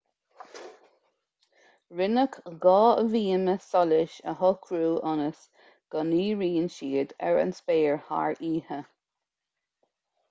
rinneadh 1.99 2.37
dhá 2.63 2.79
bhíoma 3.11 3.55
solais 3.65 4.15
a 4.31 4.33
shocrú 4.39 4.81
ionas 5.11 5.45
go 5.97 6.05
ndíríonn 6.09 6.73
siad 6.79 7.15
ar 7.29 7.39
an 7.45 7.55
spéir 7.61 8.01
thar 8.09 8.43
oíche 8.51 8.81